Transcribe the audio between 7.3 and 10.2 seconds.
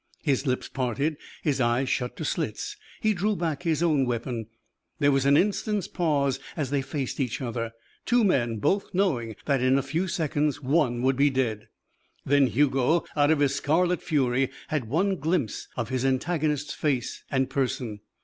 other two men, both knowing that in a few